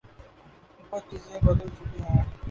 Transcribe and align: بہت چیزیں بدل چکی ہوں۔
بہت 0.89 1.03
چیزیں 1.09 1.39
بدل 1.43 1.67
چکی 1.69 1.99
ہوں۔ 2.03 2.21